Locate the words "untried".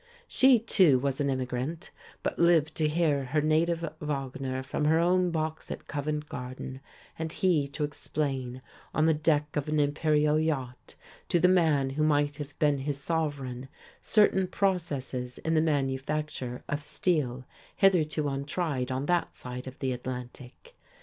18.27-18.91